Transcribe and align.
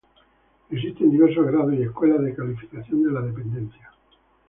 Existen 0.71 1.11
diversos 1.11 1.45
grados 1.45 1.75
y 1.75 1.83
escalas 1.83 2.23
de 2.23 2.33
calificación 2.33 3.03
de 3.03 3.11
la 3.11 3.21
dependencia. 3.21 3.91